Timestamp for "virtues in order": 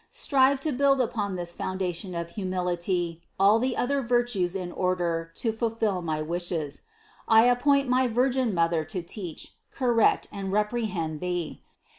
4.01-5.29